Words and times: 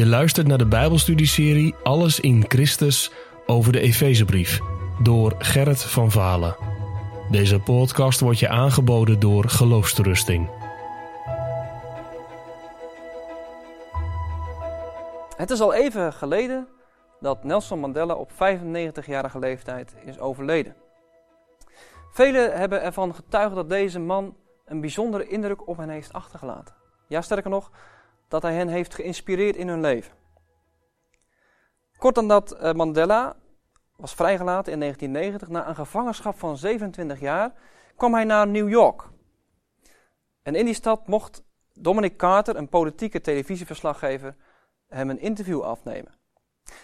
Je 0.00 0.06
luistert 0.06 0.46
naar 0.46 0.58
de 0.58 0.66
Bijbelstudieserie 0.66 1.74
Alles 1.82 2.20
in 2.20 2.44
Christus 2.48 3.12
over 3.46 3.72
de 3.72 3.80
Efezebrief 3.80 4.60
door 5.02 5.34
Gerrit 5.38 5.82
van 5.82 6.10
Valen. 6.10 6.56
Deze 7.30 7.60
podcast 7.60 8.20
wordt 8.20 8.38
je 8.38 8.48
aangeboden 8.48 9.20
door 9.20 9.48
Geloofsterusting. 9.48 10.50
Het 15.36 15.50
is 15.50 15.60
al 15.60 15.74
even 15.74 16.12
geleden 16.12 16.68
dat 17.20 17.44
Nelson 17.44 17.78
Mandela 17.78 18.14
op 18.14 18.30
95-jarige 18.32 19.38
leeftijd 19.38 19.94
is 20.04 20.18
overleden. 20.18 20.74
Velen 22.10 22.58
hebben 22.58 22.82
ervan 22.82 23.14
getuigd 23.14 23.54
dat 23.54 23.68
deze 23.68 23.98
man 23.98 24.36
een 24.64 24.80
bijzondere 24.80 25.26
indruk 25.26 25.68
op 25.68 25.76
hen 25.76 25.88
heeft 25.88 26.12
achtergelaten. 26.12 26.74
Ja, 27.08 27.20
sterker 27.20 27.50
nog, 27.50 27.70
dat 28.30 28.42
hij 28.42 28.54
hen 28.54 28.68
heeft 28.68 28.94
geïnspireerd 28.94 29.56
in 29.56 29.68
hun 29.68 29.80
leven. 29.80 30.12
Kort 31.98 32.14
dan 32.14 32.28
dat 32.28 32.52
eh, 32.52 32.72
Mandela 32.72 33.36
was 33.96 34.14
vrijgelaten 34.14 34.72
in 34.72 34.78
1990 34.80 35.48
na 35.48 35.68
een 35.68 35.74
gevangenschap 35.74 36.38
van 36.38 36.56
27 36.56 37.20
jaar, 37.20 37.52
kwam 37.96 38.14
hij 38.14 38.24
naar 38.24 38.46
New 38.46 38.68
York. 38.68 39.08
En 40.42 40.54
in 40.54 40.64
die 40.64 40.74
stad 40.74 41.06
mocht 41.06 41.42
Dominic 41.72 42.16
Carter, 42.16 42.56
een 42.56 42.68
politieke 42.68 43.20
televisieverslaggever, 43.20 44.36
hem 44.88 45.10
een 45.10 45.20
interview 45.20 45.62
afnemen. 45.62 46.12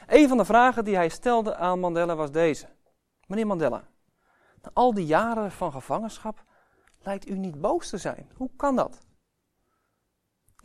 Een 0.06 0.28
van 0.28 0.36
de 0.36 0.44
vragen 0.44 0.84
die 0.84 0.96
hij 0.96 1.08
stelde 1.08 1.56
aan 1.56 1.80
Mandela 1.80 2.14
was 2.14 2.30
deze: 2.30 2.66
Meneer 3.26 3.46
Mandela, 3.46 3.84
na 4.62 4.70
al 4.72 4.94
die 4.94 5.06
jaren 5.06 5.52
van 5.52 5.72
gevangenschap 5.72 6.44
lijkt 6.98 7.28
u 7.28 7.38
niet 7.38 7.60
boos 7.60 7.88
te 7.88 7.98
zijn. 7.98 8.30
Hoe 8.34 8.50
kan 8.56 8.76
dat? 8.76 9.05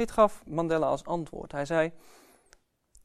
Dit 0.02 0.12
gaf 0.12 0.46
Mandela 0.46 0.88
als 0.88 1.06
antwoord. 1.06 1.52
Hij 1.52 1.66
zei: 1.66 1.92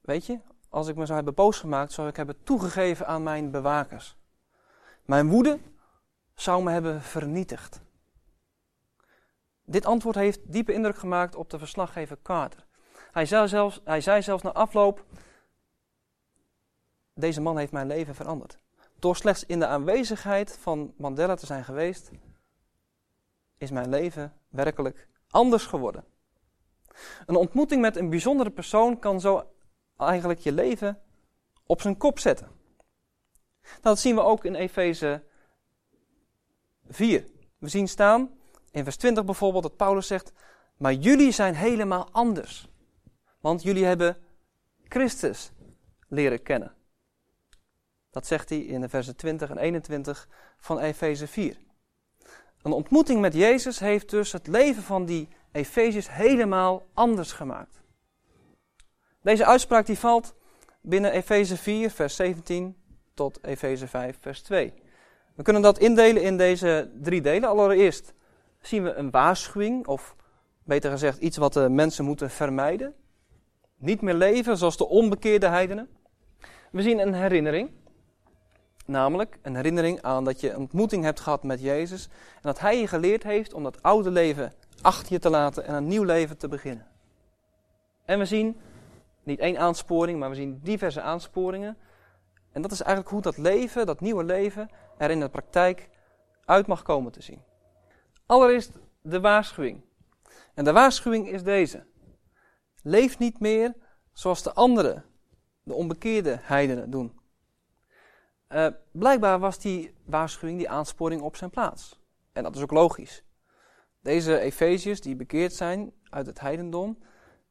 Weet 0.01 0.27
je, 0.27 0.41
als 0.69 0.89
ik 0.89 0.97
me 0.97 1.05
zou 1.05 1.17
hebben 1.17 1.35
boos 1.35 1.59
gemaakt, 1.59 1.93
zou 1.93 2.09
ik 2.09 2.17
hebben 2.17 2.43
toegegeven 2.43 3.07
aan 3.07 3.23
mijn 3.23 3.51
bewakers. 3.51 4.17
Mijn 5.05 5.29
woede 5.29 5.59
zou 6.35 6.63
me 6.63 6.71
hebben 6.71 7.03
vernietigd. 7.03 7.81
Dit 9.65 9.87
antwoord 9.87 10.17
heeft 10.17 10.53
diepe 10.53 10.73
indruk 10.73 10.97
gemaakt 10.97 11.35
op 11.35 11.51
de 11.51 11.59
verslaggever 11.59 12.19
Carter. 12.23 12.67
Hij 13.13 13.27
zei 13.27 13.49
zelfs, 13.49 13.81
hij 13.85 14.01
zei 14.01 14.23
zelfs 14.23 14.43
na 14.43 14.53
afloop: 14.53 15.05
Deze 17.15 17.41
man 17.41 17.59
heeft 17.59 17.73
mijn 17.73 17.87
leven 17.87 18.15
veranderd. 18.15 18.59
Door 18.99 19.17
slechts 19.17 19.45
in 19.45 19.59
de 19.59 19.67
aanwezigheid 19.67 20.59
van 20.59 20.95
Mandela 20.97 21.35
te 21.35 21.47
zijn 21.47 21.65
geweest, 21.65 22.11
is 23.57 23.71
mijn 23.71 23.89
leven 23.89 24.33
werkelijk 24.49 25.09
anders 25.31 25.67
geworden. 25.67 26.15
Een 27.27 27.37
ontmoeting 27.37 27.81
met 27.81 27.97
een 27.97 28.11
bijzondere 28.11 28.51
persoon 28.51 28.99
kan 28.99 29.21
zo 29.21 29.51
eigenlijk 29.97 30.39
je 30.39 30.53
leven 30.53 31.03
op 31.67 31.81
zijn 31.81 31.97
kop 31.97 32.19
zetten. 32.19 32.47
Nou, 33.63 33.79
dat 33.83 33.99
zien 33.99 34.15
we 34.15 34.21
ook 34.21 34.45
in 34.45 34.55
Efeze 34.55 35.23
4. 36.89 37.27
We 37.59 37.69
zien 37.69 37.89
staan 37.89 38.31
in 38.71 38.85
vers 38.85 38.97
20 38.97 39.25
bijvoorbeeld 39.25 39.63
dat 39.63 39.77
Paulus 39.77 40.07
zegt: 40.07 40.33
Maar 40.77 40.93
jullie 40.93 41.33
zijn 41.33 41.55
helemaal 41.55 42.09
anders. 42.13 42.69
Want 43.41 43.63
jullie 43.63 43.85
hebben 43.85 44.17
Christus 44.89 45.53
leren 46.09 46.43
kennen. 46.43 46.75
Dat 48.11 48.27
zegt 48.27 48.49
hij 48.49 48.59
in 48.59 48.81
de 48.81 48.89
versen 48.89 49.17
20 49.17 49.51
en 49.51 49.59
21 49.59 50.29
van 50.59 50.79
Efeze 50.79 51.27
4. 51.27 51.59
Een 52.63 52.73
ontmoeting 52.73 53.21
met 53.21 53.35
Jezus 53.35 53.79
heeft 53.79 54.11
dus 54.11 54.33
het 54.33 54.47
leven 54.47 54.83
van 54.83 55.05
die 55.05 55.29
Efeziërs 55.53 56.11
helemaal 56.11 56.87
anders 56.95 57.33
gemaakt. 57.33 57.83
Deze 59.23 59.47
uitspraak 59.47 59.87
die 59.87 59.99
valt 59.99 60.35
binnen 60.81 61.13
Efeze 61.13 61.57
4, 61.57 61.91
vers 61.91 62.17
17 62.17 62.77
tot 63.15 63.39
Efeze 63.45 63.87
5, 63.87 64.17
vers 64.21 64.43
2. 64.43 64.73
We 65.35 65.43
kunnen 65.43 65.63
dat 65.63 65.79
indelen 65.79 66.23
in 66.23 66.37
deze 66.37 66.91
drie 67.03 67.21
delen. 67.21 67.49
Allereerst 67.49 68.15
zien 68.61 68.83
we 68.83 68.95
een 68.95 69.11
waarschuwing, 69.11 69.87
of 69.87 70.17
beter 70.65 70.91
gezegd 70.91 71.19
iets 71.19 71.37
wat 71.37 71.53
de 71.53 71.69
mensen 71.69 72.05
moeten 72.05 72.31
vermijden. 72.31 72.95
Niet 73.77 74.01
meer 74.01 74.15
leven 74.15 74.57
zoals 74.57 74.77
de 74.77 74.89
onbekeerde 74.89 75.47
heidenen. 75.47 75.89
We 76.71 76.83
zien 76.83 76.99
een 76.99 77.15
herinnering, 77.15 77.71
namelijk 78.87 79.39
een 79.43 79.57
herinnering 79.57 80.03
aan 80.03 80.25
dat 80.25 80.41
je 80.41 80.51
een 80.51 80.57
ontmoeting 80.57 81.05
hebt 81.05 81.21
gehad 81.21 81.43
met 81.43 81.61
Jezus 81.61 82.09
en 82.35 82.41
dat 82.43 82.61
Hij 82.61 82.81
je 82.81 82.87
geleerd 82.87 83.23
heeft 83.23 83.53
om 83.53 83.63
dat 83.63 83.83
oude 83.83 84.11
leven 84.11 84.53
achter 84.83 85.13
je 85.13 85.19
te 85.19 85.31
laten 85.31 85.65
en 85.65 85.75
een 85.75 85.87
nieuw 85.87 86.03
leven 86.03 86.37
te 86.37 86.49
beginnen. 86.49 86.87
En 88.05 88.19
we 88.19 88.25
zien 88.25 88.57
niet 89.23 89.39
één 89.39 89.59
aansporing, 89.59 90.19
maar 90.19 90.29
we 90.29 90.35
zien 90.35 90.61
diverse 90.63 91.01
aansporingen. 91.01 91.77
En 92.53 92.63
dat 92.63 92.73
is 92.73 92.81
eigenlijk 92.81 93.11
hoe 93.11 93.23
dat 93.23 93.37
leven, 93.37 93.87
dat 93.87 94.01
nieuwe 94.01 94.25
leven, 94.25 94.71
er 94.99 95.11
in 95.11 95.21
de 95.21 95.29
praktijk 95.29 95.89
uit 96.45 96.67
mag 96.67 96.83
komen 96.83 97.13
te 97.13 97.23
zien. 97.23 97.43
Allereerst 98.27 98.73
de 99.03 99.21
waarschuwing. 99.21 99.85
En 100.55 100.65
de 100.65 100.73
waarschuwing 100.73 101.29
is 101.29 101.43
deze. 101.43 101.87
Leef 102.83 103.19
niet 103.19 103.41
meer 103.41 103.75
zoals 104.13 104.43
de 104.43 104.53
anderen, 104.53 105.05
de 105.63 105.75
onbekeerde 105.75 106.39
heidenen, 106.43 106.91
doen. 106.91 107.21
Uh, 108.49 108.67
blijkbaar 108.91 109.39
was 109.39 109.59
die 109.59 109.95
waarschuwing, 110.05 110.59
die 110.59 110.71
aansporing 110.71 111.23
op 111.23 111.37
zijn 111.37 111.51
plaats. 111.51 112.01
En 112.33 112.43
dat 112.43 112.57
is 112.57 112.63
ook 112.63 112.71
logisch. 112.71 113.25
Deze 114.01 114.39
Efeziërs 114.39 115.01
die 115.01 115.17
bekeerd 115.17 115.53
zijn 115.53 115.93
uit 116.11 116.27
het 116.27 116.41
heidendom, 116.41 116.99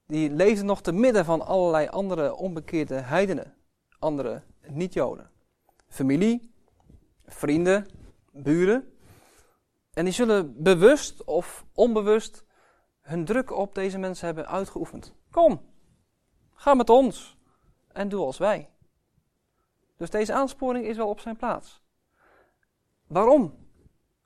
die 0.08 0.30
leefden 0.30 0.66
nog 0.66 0.82
te 0.82 0.92
midden 0.92 1.26
van 1.26 1.42
allerlei 1.42 1.88
andere 1.88 2.36
onbekeerde 2.36 2.96
heidenen, 2.96 3.54
andere 4.00 4.44
niet-Joden. 4.68 5.30
Familie, 5.88 6.54
vrienden, 7.26 7.88
buren. 8.32 8.94
En 9.94 10.04
die 10.04 10.14
zullen 10.14 10.64
bewust 10.64 11.24
of 11.24 11.66
onbewust 11.74 12.46
hun 13.02 13.26
druk 13.26 13.52
op 13.52 13.76
deze 13.76 13.98
mensen 13.98 14.26
hebben 14.26 14.48
uitgeoefend. 14.48 15.14
Kom, 15.32 15.62
ga 16.54 16.74
met 16.74 16.90
ons 16.90 17.38
en 17.92 18.10
doe 18.10 18.26
als 18.26 18.38
wij. 18.38 18.70
Dus 19.98 20.10
deze 20.10 20.34
aansporing 20.34 20.86
is 20.86 20.98
wel 20.98 21.10
op 21.10 21.20
zijn 21.20 21.36
plaats. 21.36 21.82
Waarom 23.08 23.68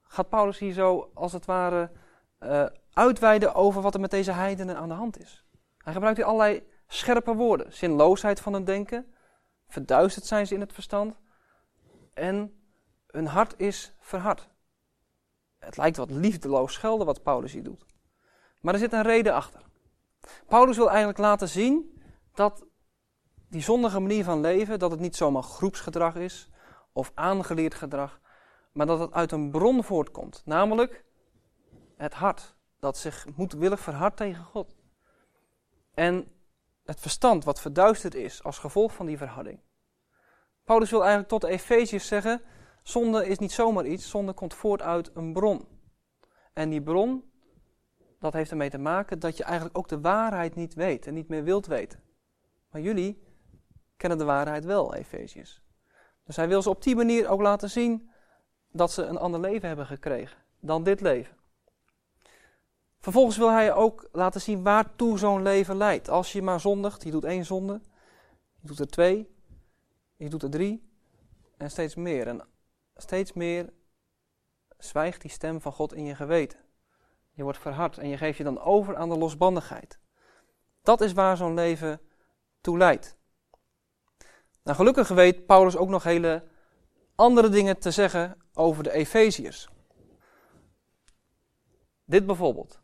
gaat 0.02 0.30
Paulus 0.30 0.59
hier 0.59 0.74
zo 0.74 1.12
als 1.13 1.34
het 1.34 1.46
ware 1.46 1.91
uh, 2.40 2.66
uitweiden 2.94 3.53
over 3.53 3.81
wat 3.81 3.94
er 3.94 4.00
met 4.00 4.12
deze 4.12 4.31
heidenen 4.31 4.78
aan 4.78 4.88
de 4.90 4.96
hand 4.96 5.19
is? 5.19 5.46
Hij 5.78 5.94
gebruikt 5.94 6.18
hier 6.18 6.28
allerlei 6.28 6.68
scherpe 6.88 7.34
woorden. 7.34 7.74
Zinloosheid 7.74 8.40
van 8.40 8.53
het 8.53 8.66
denken. 8.66 9.13
Verduisterd 9.68 10.25
zijn 10.25 10.47
ze 10.47 10.53
in 10.53 10.59
het 10.59 10.74
verstand. 10.74 11.19
En 12.13 12.63
hun 13.07 13.28
hart 13.28 13.53
is 13.57 13.94
verhard. 14.00 14.50
Het 15.59 15.78
lijkt 15.78 15.97
wat 15.97 16.09
liefdeloos 16.09 16.74
schelden 16.74 17.06
wat 17.06 17.24
Paulus 17.24 17.51
hier 17.51 17.63
doet. 17.63 17.86
Maar 18.62 18.74
er 18.74 18.80
zit 18.80 18.94
een 18.94 19.01
reden 19.01 19.34
achter. 19.34 19.62
Paulus 20.47 20.78
wil 20.78 20.90
eigenlijk 20.90 21.18
laten 21.18 21.50
zien 21.50 22.01
dat 22.34 22.66
die 23.50 23.62
zondige 23.62 24.00
manier 24.00 24.24
van 24.24 24.42
leven, 24.42 24.80
dat 24.80 24.92
het 24.92 25.00
niet 25.00 25.16
zomaar 25.16 25.44
groepsgedrag 25.44 26.16
is 26.16 26.50
of 26.92 27.12
aangeleerd 27.16 27.74
gedrag, 27.74 28.20
maar 28.72 28.86
dat 28.86 29.00
het 29.00 29.14
uit 29.14 29.32
een 29.32 29.52
bron 29.52 29.84
voortkomt. 29.84 30.42
Namelijk 30.46 31.06
het 31.98 32.14
hart, 32.14 32.56
dat 32.80 32.98
zich 32.98 33.28
moedwillig 33.36 33.80
verhardt 33.80 34.18
tegen 34.18 34.44
God. 34.44 34.76
En 35.94 36.32
het 36.84 37.00
verstand 37.00 37.44
wat 37.44 37.62
verduisterd 37.62 38.16
is 38.16 38.44
als 38.44 38.58
gevolg 38.58 38.94
van 38.94 39.06
die 39.06 39.18
verharding. 39.18 39.60
Paulus 40.64 40.90
wil 40.90 41.00
eigenlijk 41.00 41.30
tot 41.30 41.42
de 41.42 41.48
Efeziërs 41.48 42.08
zeggen: 42.08 42.42
zonde 42.84 43.28
is 43.28 43.38
niet 43.38 43.52
zomaar 43.52 43.86
iets, 43.86 44.10
zonde 44.10 44.34
komt 44.34 44.54
voort 44.54 44.81
uit 44.81 45.12
een 45.14 45.34
bron. 45.34 45.68
En 46.54 46.70
die 46.70 46.81
bron, 46.81 47.31
dat 48.20 48.34
heeft 48.34 48.51
ermee 48.51 48.69
te 48.69 48.78
maken 48.78 49.19
dat 49.19 49.38
je 49.38 49.44
eigenlijk 49.44 49.78
ook 49.78 49.88
de 49.88 50.01
waarheid 50.01 50.56
niet 50.56 50.74
weet 50.74 51.07
en 51.07 51.13
niet 51.13 51.28
meer 51.28 51.44
wilt 51.44 51.66
weten. 51.66 52.04
Maar 52.69 52.81
jullie 52.81 53.29
kennen 54.00 54.18
de 54.18 54.24
waarheid 54.24 54.66
wel, 54.66 54.96
Efeziërs. 54.96 55.62
Dus 56.24 56.36
hij 56.36 56.48
wil 56.48 56.62
ze 56.62 56.69
op 56.69 56.84
die 56.84 56.96
manier 56.96 57.28
ook 57.28 57.42
laten 57.42 57.69
zien 57.69 58.10
dat 58.72 58.92
ze 58.92 59.04
een 59.04 59.18
ander 59.18 59.40
leven 59.40 59.68
hebben 59.68 59.86
gekregen 59.86 60.38
dan 60.60 60.84
dit 60.84 61.01
leven. 61.01 61.38
Vervolgens 63.00 63.38
wil 63.38 63.51
hij 63.51 63.74
ook 63.74 64.10
laten 64.12 64.42
zien 64.42 64.63
waartoe 64.63 65.18
zo'n 65.18 65.42
leven 65.42 65.78
leidt. 65.78 66.10
Als 66.10 66.31
je 66.31 66.42
maar 66.42 66.60
zondigt, 66.60 67.04
je 67.04 67.12
doet 67.12 67.24
één 67.24 67.46
zonde, 67.46 67.81
je 68.60 68.68
doet 68.68 68.80
er 68.80 68.88
twee, 68.88 69.36
je 70.16 70.30
doet 70.30 70.44
er 70.44 70.50
drie 70.50 70.90
en 71.57 71.72
steeds 71.72 71.96
meer. 71.96 72.28
En 72.28 72.48
steeds 72.96 73.34
meer 73.34 73.74
zwijgt 74.78 75.22
die 75.22 75.31
stem 75.31 75.62
van 75.62 75.72
God 75.72 75.94
in 75.94 76.06
je 76.06 76.16
geweten. 76.16 76.60
Je 77.31 77.44
wordt 77.44 77.60
verhard 77.60 77.98
en 77.98 78.07
je 78.07 78.18
geeft 78.18 78.38
je 78.38 78.44
dan 78.44 78.60
over 78.60 78.96
aan 78.96 79.10
de 79.10 79.18
losbandigheid. 79.18 80.00
Dat 80.81 81.01
is 81.01 81.13
waar 81.13 81.38
zo'n 81.38 81.54
leven 81.54 82.01
toe 82.62 82.78
leidt. 82.78 83.19
Nou, 84.69 84.81
gelukkig 84.81 85.07
weet 85.07 85.45
Paulus 85.45 85.77
ook 85.77 85.89
nog 85.89 86.04
hele 86.04 86.44
andere 87.16 87.50
dingen 87.50 87.80
te 87.80 87.92
zeggen 87.92 88.38
over 88.54 88.83
de 88.83 88.92
Efeziërs. 88.92 89.69
Dit 92.06 92.25
bijvoorbeeld. 92.25 92.81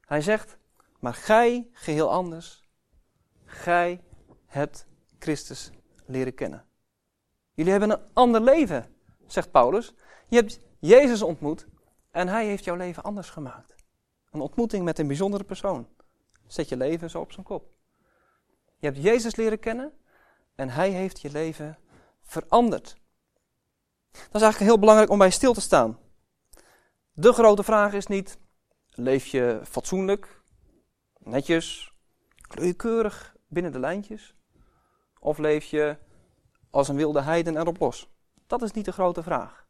Hij 0.00 0.20
zegt, 0.20 0.58
maar 1.00 1.14
gij 1.14 1.68
geheel 1.72 2.10
anders, 2.10 2.68
gij 3.44 4.00
hebt 4.46 4.86
Christus 5.18 5.70
leren 6.06 6.34
kennen. 6.34 6.64
Jullie 7.54 7.70
hebben 7.70 7.90
een 7.90 8.12
ander 8.12 8.40
leven, 8.40 8.94
zegt 9.26 9.50
Paulus. 9.50 9.94
Je 10.28 10.36
hebt 10.36 10.60
Jezus 10.78 11.22
ontmoet 11.22 11.66
en 12.10 12.28
hij 12.28 12.46
heeft 12.46 12.64
jouw 12.64 12.76
leven 12.76 13.02
anders 13.02 13.30
gemaakt. 13.30 13.74
Een 14.30 14.40
ontmoeting 14.40 14.84
met 14.84 14.98
een 14.98 15.06
bijzondere 15.06 15.44
persoon. 15.44 15.88
Zet 16.46 16.68
je 16.68 16.76
leven 16.76 17.10
zo 17.10 17.20
op 17.20 17.32
zijn 17.32 17.46
kop. 17.46 17.70
Je 18.78 18.86
hebt 18.86 19.02
Jezus 19.02 19.36
leren 19.36 19.58
kennen 19.58 19.92
en 20.58 20.70
hij 20.70 20.90
heeft 20.90 21.20
je 21.20 21.30
leven 21.30 21.78
veranderd. 22.22 22.96
Dat 24.10 24.34
is 24.34 24.42
eigenlijk 24.42 24.58
heel 24.58 24.78
belangrijk 24.78 25.10
om 25.10 25.18
bij 25.18 25.30
stil 25.30 25.52
te 25.52 25.60
staan. 25.60 25.98
De 27.12 27.32
grote 27.32 27.62
vraag 27.62 27.92
is 27.92 28.06
niet: 28.06 28.38
leef 28.90 29.26
je 29.26 29.60
fatsoenlijk, 29.64 30.42
netjes, 31.18 31.92
keurig 32.76 33.36
binnen 33.46 33.72
de 33.72 33.78
lijntjes? 33.78 34.34
Of 35.20 35.38
leef 35.38 35.64
je 35.64 35.96
als 36.70 36.88
een 36.88 36.96
wilde 36.96 37.20
heiden 37.20 37.56
erop 37.56 37.78
los? 37.78 38.10
Dat 38.46 38.62
is 38.62 38.72
niet 38.72 38.84
de 38.84 38.92
grote 38.92 39.22
vraag. 39.22 39.66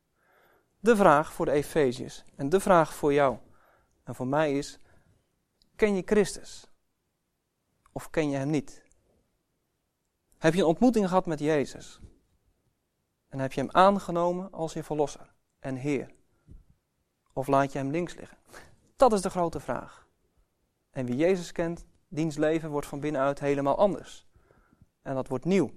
De 0.80 0.96
vraag 0.96 1.32
voor 1.32 1.44
de 1.44 1.52
Efeziërs 1.52 2.24
en 2.36 2.48
de 2.48 2.60
vraag 2.60 2.94
voor 2.94 3.12
jou 3.12 3.38
en 4.04 4.14
voor 4.14 4.26
mij 4.26 4.58
is: 4.58 4.78
ken 5.76 5.94
je 5.94 6.02
Christus? 6.04 6.70
Of 7.92 8.10
ken 8.10 8.30
je 8.30 8.36
hem 8.36 8.50
niet? 8.50 8.86
Heb 10.38 10.54
je 10.54 10.60
een 10.60 10.66
ontmoeting 10.66 11.08
gehad 11.08 11.26
met 11.26 11.38
Jezus? 11.38 12.00
En 13.28 13.38
heb 13.38 13.52
je 13.52 13.60
hem 13.60 13.70
aangenomen 13.72 14.52
als 14.52 14.72
je 14.72 14.82
verlosser 14.82 15.34
en 15.58 15.76
Heer? 15.76 16.10
Of 17.32 17.46
laat 17.46 17.72
je 17.72 17.78
hem 17.78 17.90
links 17.90 18.14
liggen? 18.14 18.38
Dat 18.96 19.12
is 19.12 19.20
de 19.20 19.30
grote 19.30 19.60
vraag. 19.60 20.06
En 20.90 21.06
wie 21.06 21.16
Jezus 21.16 21.52
kent, 21.52 21.86
diens 22.08 22.36
leven 22.36 22.70
wordt 22.70 22.86
van 22.86 23.00
binnenuit 23.00 23.40
helemaal 23.40 23.78
anders. 23.78 24.26
En 25.02 25.14
dat 25.14 25.28
wordt 25.28 25.44
nieuw. 25.44 25.70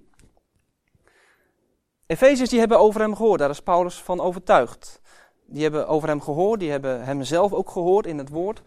Efeziërs 2.06 2.50
die 2.50 2.58
hebben 2.58 2.78
over 2.78 3.00
hem 3.00 3.16
gehoord, 3.16 3.38
daar 3.38 3.50
is 3.50 3.62
Paulus 3.62 4.02
van 4.02 4.20
overtuigd. 4.20 5.00
Die 5.46 5.62
hebben 5.62 5.88
over 5.88 6.08
hem 6.08 6.20
gehoord, 6.20 6.60
die 6.60 6.70
hebben 6.70 7.04
hem 7.04 7.22
zelf 7.22 7.52
ook 7.52 7.70
gehoord 7.70 8.06
in 8.06 8.18
het 8.18 8.28
woord. 8.28 8.62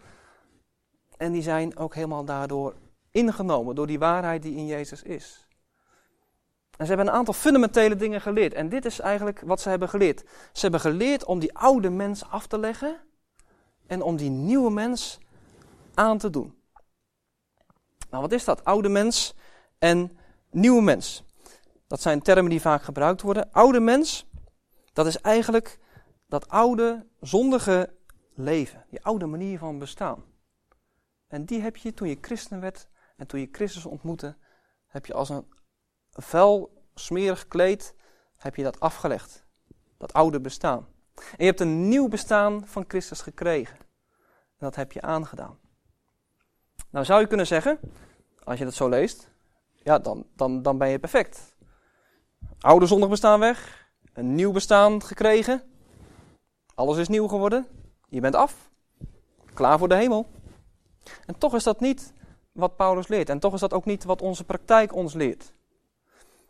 En 1.16 1.32
die 1.32 1.42
zijn 1.42 1.76
ook 1.76 1.94
helemaal 1.94 2.24
daardoor 2.24 2.74
ingenomen, 3.10 3.74
door 3.74 3.86
die 3.86 3.98
waarheid 3.98 4.42
die 4.42 4.56
in 4.56 4.66
Jezus 4.66 5.02
is. 5.02 5.45
En 6.76 6.86
ze 6.86 6.94
hebben 6.94 7.06
een 7.06 7.18
aantal 7.18 7.34
fundamentele 7.34 7.96
dingen 7.96 8.20
geleerd. 8.20 8.54
En 8.54 8.68
dit 8.68 8.84
is 8.84 9.00
eigenlijk 9.00 9.40
wat 9.40 9.60
ze 9.60 9.68
hebben 9.68 9.88
geleerd. 9.88 10.20
Ze 10.52 10.60
hebben 10.60 10.80
geleerd 10.80 11.24
om 11.24 11.38
die 11.38 11.58
oude 11.58 11.90
mens 11.90 12.24
af 12.24 12.46
te 12.46 12.58
leggen 12.58 13.00
en 13.86 14.02
om 14.02 14.16
die 14.16 14.30
nieuwe 14.30 14.70
mens 14.70 15.18
aan 15.94 16.18
te 16.18 16.30
doen. 16.30 16.54
Nou, 18.10 18.22
wat 18.22 18.32
is 18.32 18.44
dat? 18.44 18.64
Oude 18.64 18.88
mens 18.88 19.34
en 19.78 20.18
nieuwe 20.50 20.82
mens. 20.82 21.24
Dat 21.86 22.00
zijn 22.00 22.22
termen 22.22 22.50
die 22.50 22.60
vaak 22.60 22.82
gebruikt 22.82 23.22
worden. 23.22 23.52
Oude 23.52 23.80
mens, 23.80 24.26
dat 24.92 25.06
is 25.06 25.20
eigenlijk 25.20 25.78
dat 26.26 26.48
oude, 26.48 27.06
zondige 27.20 27.94
leven. 28.34 28.84
Die 28.90 29.04
oude 29.04 29.26
manier 29.26 29.58
van 29.58 29.78
bestaan. 29.78 30.24
En 31.26 31.44
die 31.44 31.60
heb 31.60 31.76
je 31.76 31.94
toen 31.94 32.08
je 32.08 32.18
christen 32.20 32.60
werd 32.60 32.88
en 33.16 33.26
toen 33.26 33.40
je 33.40 33.48
Christus 33.52 33.86
ontmoette, 33.86 34.36
heb 34.86 35.06
je 35.06 35.14
als 35.14 35.28
een 35.28 35.46
vuil, 36.22 36.82
smerig 36.94 37.48
kleed, 37.48 37.94
heb 38.36 38.54
je 38.54 38.62
dat 38.62 38.80
afgelegd. 38.80 39.44
Dat 39.98 40.12
oude 40.12 40.40
bestaan. 40.40 40.86
En 41.14 41.24
je 41.36 41.44
hebt 41.44 41.60
een 41.60 41.88
nieuw 41.88 42.08
bestaan 42.08 42.66
van 42.66 42.84
Christus 42.88 43.20
gekregen. 43.20 43.76
En 44.58 44.66
dat 44.66 44.74
heb 44.74 44.92
je 44.92 45.00
aangedaan. 45.00 45.58
Nou 46.90 47.04
zou 47.04 47.20
je 47.20 47.26
kunnen 47.26 47.46
zeggen, 47.46 47.78
als 48.44 48.58
je 48.58 48.64
dat 48.64 48.74
zo 48.74 48.88
leest, 48.88 49.30
ja, 49.72 49.98
dan, 49.98 50.26
dan, 50.34 50.62
dan 50.62 50.78
ben 50.78 50.88
je 50.88 50.98
perfect. 50.98 51.54
Oude 52.60 52.86
zondig 52.86 53.08
bestaan 53.08 53.40
weg, 53.40 53.88
een 54.12 54.34
nieuw 54.34 54.52
bestaan 54.52 55.02
gekregen, 55.02 55.62
alles 56.74 56.98
is 56.98 57.08
nieuw 57.08 57.28
geworden, 57.28 57.66
je 58.08 58.20
bent 58.20 58.34
af, 58.34 58.70
klaar 59.54 59.78
voor 59.78 59.88
de 59.88 59.94
hemel. 59.94 60.26
En 61.26 61.38
toch 61.38 61.54
is 61.54 61.62
dat 61.62 61.80
niet 61.80 62.12
wat 62.52 62.76
Paulus 62.76 63.08
leert. 63.08 63.28
En 63.28 63.38
toch 63.38 63.54
is 63.54 63.60
dat 63.60 63.72
ook 63.72 63.84
niet 63.84 64.04
wat 64.04 64.22
onze 64.22 64.44
praktijk 64.44 64.94
ons 64.94 65.14
leert. 65.14 65.52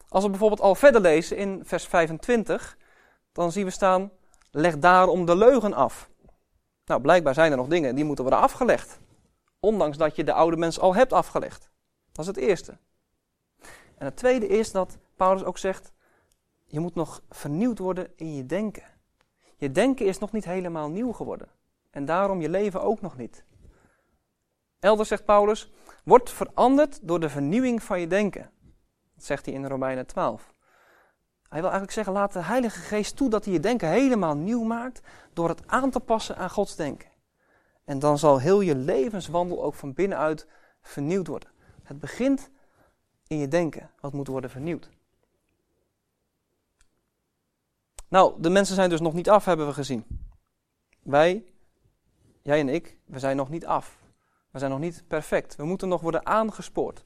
Als 0.08 0.25
we 0.25 0.31
bijvoorbeeld 0.31 0.61
al 0.61 0.75
verder 0.75 1.00
lezen 1.00 1.37
in 1.37 1.62
vers 1.64 1.87
25, 1.87 2.76
dan 3.32 3.53
zien 3.53 3.64
we 3.64 3.70
staan: 3.70 4.11
leg 4.50 4.79
daarom 4.79 5.25
de 5.25 5.37
leugen 5.37 5.75
af. 5.75 6.11
Nou, 6.85 7.00
blijkbaar 7.00 7.35
zijn 7.35 7.50
er 7.50 7.56
nog 7.56 7.69
dingen 7.69 7.94
die 7.94 8.05
moeten 8.05 8.25
worden 8.25 8.43
afgelegd. 8.43 8.99
Ondanks 9.61 9.97
dat 9.97 10.17
je 10.17 10.25
de 10.25 10.32
oude 10.32 10.56
mens 10.56 10.81
al 10.81 10.94
hebt 10.94 11.12
afgelegd. 11.12 11.70
Dat 12.12 12.25
is 12.25 12.26
het 12.26 12.37
eerste. 12.37 12.79
En 13.99 14.05
het 14.05 14.17
tweede 14.17 14.47
is 14.47 14.73
dat 14.73 14.99
Paulus 15.17 15.44
ook 15.44 15.58
zegt: 15.58 15.93
je 16.64 16.81
moet 16.81 16.94
nog 16.94 17.23
vernieuwd 17.31 17.79
worden 17.79 18.12
in 18.17 18.35
je 18.35 18.47
denken. 18.47 18.85
Je 19.56 19.73
denken 19.73 20.06
is 20.06 20.19
nog 20.19 20.32
niet 20.32 20.44
helemaal 20.44 20.91
nieuw 20.91 21.12
geworden. 21.12 21.49
En 21.91 22.05
daarom 22.05 22.41
je 22.41 22.49
leven 22.49 22.82
ook 22.82 23.00
nog 23.00 23.17
niet. 23.17 23.44
Elders 24.81 25.08
zegt 25.08 25.25
Paulus: 25.25 25.73
word 26.05 26.31
veranderd 26.31 26.99
door 27.03 27.20
de 27.20 27.29
vernieuwing 27.29 27.82
van 27.82 28.00
je 28.00 28.06
denken. 28.06 28.50
Dat 29.16 29.24
zegt 29.24 29.46
hij 29.46 29.54
in 29.54 29.66
Romeinen 29.66 30.06
12. 30.06 30.54
Hij 31.42 31.60
wil 31.60 31.70
eigenlijk 31.70 31.92
zeggen: 31.92 32.12
laat 32.12 32.32
de 32.32 32.42
Heilige 32.42 32.80
Geest 32.80 33.16
toe 33.16 33.30
dat 33.30 33.44
hij 33.44 33.52
je 33.52 33.60
denken 33.60 33.88
helemaal 33.88 34.36
nieuw 34.36 34.62
maakt 34.62 35.00
door 35.32 35.48
het 35.48 35.66
aan 35.66 35.90
te 35.90 36.00
passen 36.00 36.36
aan 36.36 36.50
Gods 36.50 36.76
denken. 36.76 37.10
En 37.84 37.98
dan 37.98 38.18
zal 38.18 38.40
heel 38.40 38.60
je 38.60 38.74
levenswandel 38.74 39.62
ook 39.62 39.74
van 39.74 39.92
binnenuit 39.92 40.46
vernieuwd 40.80 41.26
worden. 41.26 41.48
Het 41.82 42.00
begint 42.00 42.50
in 43.26 43.38
je 43.38 43.48
denken, 43.48 43.90
wat 44.00 44.12
moet 44.12 44.26
worden 44.26 44.50
vernieuwd. 44.50 44.90
Nou, 48.08 48.40
de 48.40 48.50
mensen 48.50 48.74
zijn 48.74 48.90
dus 48.90 49.00
nog 49.00 49.12
niet 49.12 49.30
af, 49.30 49.44
hebben 49.44 49.66
we 49.66 49.72
gezien. 49.72 50.04
Wij, 51.02 51.44
jij 52.42 52.60
en 52.60 52.69
ik, 52.69 52.98
we 53.04 53.19
zijn 53.19 53.36
nog 53.36 53.48
niet 53.48 53.66
af. 53.66 53.98
We 54.50 54.58
zijn 54.58 54.70
nog 54.70 54.80
niet 54.80 55.04
perfect. 55.08 55.56
We 55.56 55.64
moeten 55.64 55.88
nog 55.88 56.00
worden 56.00 56.26
aangespoord. 56.26 57.04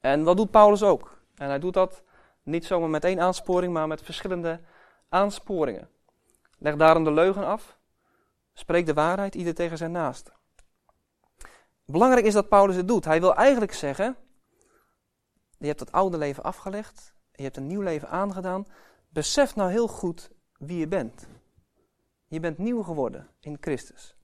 En 0.00 0.24
dat 0.24 0.36
doet 0.36 0.50
Paulus 0.50 0.82
ook. 0.82 1.21
En 1.34 1.48
hij 1.48 1.58
doet 1.58 1.74
dat 1.74 2.02
niet 2.42 2.64
zomaar 2.64 2.90
met 2.90 3.04
één 3.04 3.20
aansporing, 3.20 3.72
maar 3.72 3.86
met 3.86 4.02
verschillende 4.02 4.60
aansporingen. 5.08 5.88
Leg 6.58 6.76
daarom 6.76 7.04
de 7.04 7.12
leugen 7.12 7.44
af. 7.44 7.78
Spreek 8.52 8.86
de 8.86 8.94
waarheid, 8.94 9.34
ieder 9.34 9.54
tegen 9.54 9.76
zijn 9.76 9.92
naaste. 9.92 10.32
Belangrijk 11.84 12.26
is 12.26 12.32
dat 12.32 12.48
Paulus 12.48 12.76
het 12.76 12.88
doet. 12.88 13.04
Hij 13.04 13.20
wil 13.20 13.34
eigenlijk 13.34 13.72
zeggen: 13.72 14.16
Je 15.58 15.66
hebt 15.66 15.80
het 15.80 15.92
oude 15.92 16.18
leven 16.18 16.42
afgelegd, 16.42 17.14
je 17.32 17.42
hebt 17.42 17.56
een 17.56 17.66
nieuw 17.66 17.80
leven 17.80 18.08
aangedaan. 18.08 18.66
Besef 19.08 19.54
nou 19.54 19.70
heel 19.70 19.88
goed 19.88 20.30
wie 20.58 20.78
je 20.78 20.88
bent. 20.88 21.26
Je 22.26 22.40
bent 22.40 22.58
nieuw 22.58 22.82
geworden 22.82 23.28
in 23.40 23.56
Christus. 23.60 24.16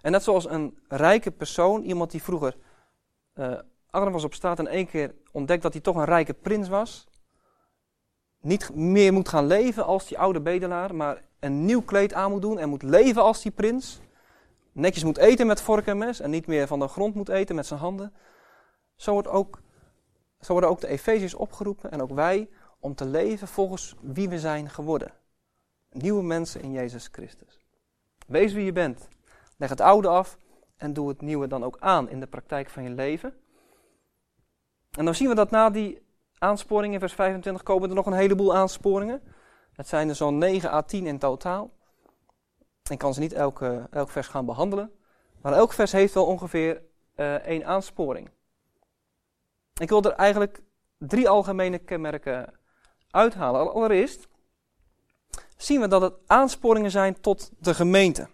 En 0.00 0.12
net 0.12 0.22
zoals 0.22 0.48
een 0.48 0.78
rijke 0.88 1.30
persoon, 1.30 1.82
iemand 1.82 2.10
die 2.10 2.22
vroeger 2.22 2.56
uh, 3.34 3.58
arm 3.96 4.12
was 4.12 4.24
op 4.24 4.34
straat 4.34 4.58
en 4.58 4.66
één 4.66 4.86
keer 4.86 5.14
ontdekt 5.32 5.62
dat 5.62 5.72
hij 5.72 5.82
toch 5.82 5.96
een 5.96 6.04
rijke 6.04 6.34
prins 6.34 6.68
was, 6.68 7.08
niet 8.40 8.74
meer 8.74 9.12
moet 9.12 9.28
gaan 9.28 9.46
leven 9.46 9.84
als 9.84 10.08
die 10.08 10.18
oude 10.18 10.40
bedelaar, 10.40 10.94
maar 10.94 11.22
een 11.40 11.64
nieuw 11.64 11.82
kleed 11.82 12.12
aan 12.12 12.30
moet 12.30 12.42
doen 12.42 12.58
en 12.58 12.68
moet 12.68 12.82
leven 12.82 13.22
als 13.22 13.42
die 13.42 13.52
prins. 13.52 14.00
Netjes 14.72 15.04
moet 15.04 15.18
eten 15.18 15.46
met 15.46 15.60
vork 15.60 15.86
en 15.86 15.98
mes 15.98 16.20
en 16.20 16.30
niet 16.30 16.46
meer 16.46 16.66
van 16.66 16.78
de 16.78 16.88
grond 16.88 17.14
moet 17.14 17.28
eten 17.28 17.54
met 17.54 17.66
zijn 17.66 17.80
handen. 17.80 18.12
Zo, 18.96 19.12
wordt 19.12 19.28
ook, 19.28 19.60
zo 20.40 20.52
worden 20.52 20.70
ook 20.70 20.80
de 20.80 20.86
Efeziërs 20.86 21.34
opgeroepen 21.34 21.90
en 21.90 22.02
ook 22.02 22.10
wij 22.10 22.48
om 22.80 22.94
te 22.94 23.04
leven 23.04 23.48
volgens 23.48 23.94
wie 24.00 24.28
we 24.28 24.38
zijn 24.38 24.70
geworden. 24.70 25.12
Nieuwe 25.90 26.22
mensen 26.22 26.62
in 26.62 26.72
Jezus 26.72 27.08
Christus. 27.12 27.66
Wees 28.26 28.52
wie 28.52 28.64
je 28.64 28.72
bent. 28.72 29.08
Leg 29.56 29.68
het 29.68 29.80
oude 29.80 30.08
af 30.08 30.38
en 30.76 30.92
doe 30.92 31.08
het 31.08 31.20
nieuwe 31.20 31.46
dan 31.46 31.64
ook 31.64 31.76
aan 31.78 32.08
in 32.08 32.20
de 32.20 32.26
praktijk 32.26 32.70
van 32.70 32.82
je 32.82 32.90
leven. 32.90 33.34
En 34.96 35.04
dan 35.04 35.14
zien 35.14 35.28
we 35.28 35.34
dat 35.34 35.50
na 35.50 35.70
die 35.70 36.02
aansporingen 36.38 36.94
in 36.94 37.00
vers 37.00 37.12
25 37.12 37.62
komen 37.62 37.88
er 37.88 37.94
nog 37.94 38.06
een 38.06 38.12
heleboel 38.12 38.54
aansporingen. 38.54 39.22
Het 39.72 39.88
zijn 39.88 40.08
er 40.08 40.14
zo'n 40.14 40.38
9 40.38 40.70
à 40.70 40.82
10 40.82 41.06
in 41.06 41.18
totaal. 41.18 41.70
Ik 42.90 42.98
kan 42.98 43.14
ze 43.14 43.20
niet 43.20 43.32
elke, 43.32 43.86
elk 43.90 44.10
vers 44.10 44.26
gaan 44.26 44.46
behandelen. 44.46 44.90
Maar 45.42 45.52
elk 45.52 45.72
vers 45.72 45.92
heeft 45.92 46.14
wel 46.14 46.26
ongeveer 46.26 46.82
uh, 47.16 47.34
één 47.34 47.66
aansporing. 47.66 48.30
Ik 49.80 49.88
wil 49.88 50.02
er 50.02 50.12
eigenlijk 50.12 50.62
drie 50.98 51.28
algemene 51.28 51.78
kenmerken 51.78 52.54
uithalen. 53.10 53.72
Allereerst 53.72 54.28
zien 55.56 55.80
we 55.80 55.88
dat 55.88 56.02
het 56.02 56.14
aansporingen 56.26 56.90
zijn 56.90 57.20
tot 57.20 57.50
de 57.58 57.74
gemeente. 57.74 58.28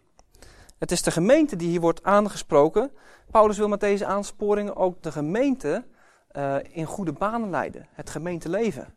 Het 0.78 0.90
is 0.90 1.02
de 1.02 1.10
gemeente 1.10 1.56
die 1.56 1.68
hier 1.68 1.80
wordt 1.80 2.02
aangesproken. 2.02 2.92
Paulus 3.30 3.58
wil 3.58 3.68
met 3.68 3.80
deze 3.80 4.06
aansporingen 4.06 4.76
ook 4.76 5.02
de 5.02 5.12
gemeente 5.12 5.84
uh, 6.32 6.56
in 6.62 6.84
goede 6.84 7.12
banen 7.12 7.50
leiden. 7.50 7.86
Het 7.92 8.10
gemeenteleven. 8.10 8.94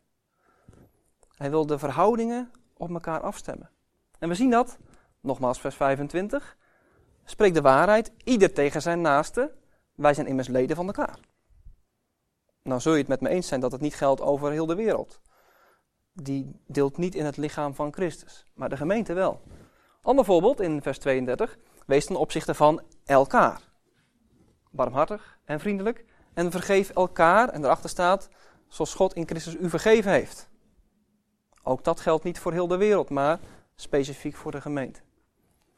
Hij 1.35 1.49
wil 1.49 1.65
de 1.65 1.79
verhoudingen 1.79 2.51
op 2.77 2.89
elkaar 2.89 3.19
afstemmen. 3.19 3.69
En 4.19 4.29
we 4.29 4.35
zien 4.35 4.49
dat, 4.49 4.77
nogmaals 5.21 5.59
vers 5.59 5.75
25. 5.75 6.57
Spreek 7.25 7.53
de 7.53 7.61
waarheid, 7.61 8.11
ieder 8.23 8.53
tegen 8.53 8.81
zijn 8.81 9.01
naaste. 9.01 9.51
Wij 9.95 10.13
zijn 10.13 10.27
immers 10.27 10.47
leden 10.47 10.75
van 10.75 10.85
elkaar. 10.85 11.19
Nou 12.63 12.81
zul 12.81 12.91
je 12.93 12.99
het 12.99 13.07
met 13.07 13.21
me 13.21 13.29
eens 13.29 13.47
zijn 13.47 13.59
dat 13.59 13.71
het 13.71 13.81
niet 13.81 13.95
geldt 13.95 14.21
over 14.21 14.51
heel 14.51 14.65
de 14.65 14.75
wereld. 14.75 15.21
Die 16.13 16.59
deelt 16.67 16.97
niet 16.97 17.15
in 17.15 17.25
het 17.25 17.37
lichaam 17.37 17.75
van 17.75 17.93
Christus, 17.93 18.45
maar 18.53 18.69
de 18.69 18.77
gemeente 18.77 19.13
wel. 19.13 19.41
Ander 20.01 20.25
voorbeeld 20.25 20.59
in 20.59 20.81
vers 20.81 20.97
32. 20.97 21.57
Wees 21.85 22.05
ten 22.05 22.15
opzichte 22.15 22.53
van 22.53 22.81
elkaar. 23.05 23.61
Barmhartig 24.71 25.39
en 25.45 25.59
vriendelijk. 25.59 26.05
En 26.35 26.51
vergeef 26.51 26.89
elkaar. 26.89 27.49
En 27.49 27.61
daarachter 27.61 27.89
staat, 27.89 28.29
zoals 28.67 28.93
God 28.93 29.13
in 29.13 29.27
Christus 29.27 29.55
u 29.55 29.69
vergeven 29.69 30.11
heeft. 30.11 30.47
Ook 31.63 31.83
dat 31.83 31.99
geldt 31.99 32.23
niet 32.23 32.39
voor 32.39 32.51
heel 32.51 32.67
de 32.67 32.77
wereld, 32.77 33.09
maar 33.09 33.39
specifiek 33.75 34.35
voor 34.35 34.51
de 34.51 34.61
gemeente. 34.61 34.99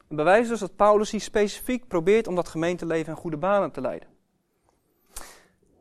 Een 0.07 0.15
bewijs 0.15 0.47
dus 0.47 0.59
dat 0.59 0.75
Paulus 0.75 1.11
hier 1.11 1.21
specifiek 1.21 1.87
probeert 1.87 2.27
om 2.27 2.35
dat 2.35 2.47
gemeenteleven 2.47 3.13
in 3.13 3.19
goede 3.19 3.37
banen 3.37 3.71
te 3.71 3.81
leiden. 3.81 4.07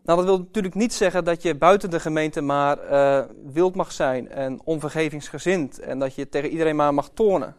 Nou, 0.02 0.18
dat 0.18 0.24
wil 0.24 0.38
natuurlijk 0.38 0.74
niet 0.74 0.92
zeggen 0.92 1.24
dat 1.24 1.42
je 1.42 1.54
buiten 1.54 1.90
de 1.90 2.00
gemeente 2.00 2.40
maar 2.40 2.90
uh, 2.90 3.24
wild 3.52 3.74
mag 3.74 3.92
zijn 3.92 4.28
en 4.28 4.60
onvergevingsgezind 4.64 5.78
en 5.78 5.98
dat 5.98 6.14
je 6.14 6.28
tegen 6.28 6.50
iedereen 6.50 6.76
maar 6.76 6.94
mag 6.94 7.08
tonen. 7.08 7.56